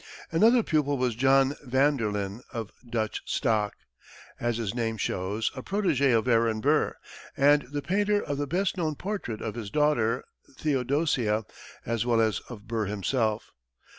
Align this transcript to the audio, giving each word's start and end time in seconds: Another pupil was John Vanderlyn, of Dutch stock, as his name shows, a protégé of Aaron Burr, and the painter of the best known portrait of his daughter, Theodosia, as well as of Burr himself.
Another 0.31 0.63
pupil 0.63 0.97
was 0.97 1.13
John 1.13 1.53
Vanderlyn, 1.63 2.41
of 2.51 2.71
Dutch 2.83 3.21
stock, 3.25 3.75
as 4.39 4.57
his 4.57 4.73
name 4.73 4.97
shows, 4.97 5.51
a 5.55 5.61
protégé 5.61 6.17
of 6.17 6.27
Aaron 6.27 6.59
Burr, 6.59 6.95
and 7.37 7.67
the 7.71 7.83
painter 7.83 8.19
of 8.19 8.39
the 8.39 8.47
best 8.47 8.77
known 8.77 8.95
portrait 8.95 9.43
of 9.43 9.53
his 9.53 9.69
daughter, 9.69 10.23
Theodosia, 10.57 11.45
as 11.85 12.03
well 12.03 12.19
as 12.19 12.39
of 12.49 12.67
Burr 12.67 12.85
himself. 12.85 13.51